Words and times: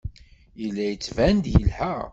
Yella 0.61 0.83
yettban-d 0.87 1.45
yelha. 1.53 1.95